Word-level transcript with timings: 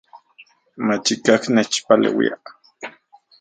Machikaj 0.87 1.43
nechpaleuia 1.55 2.33